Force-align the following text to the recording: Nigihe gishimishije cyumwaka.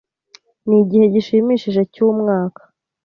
Nigihe 0.67 1.05
gishimishije 1.13 1.81
cyumwaka. 1.93 2.61